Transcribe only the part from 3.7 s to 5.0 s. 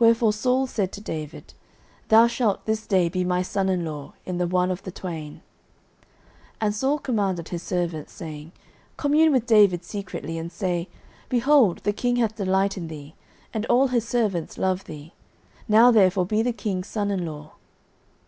law in the one of the